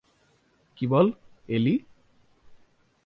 কী 0.77 0.85
বল, 0.87 1.07
এলী? 1.49 1.75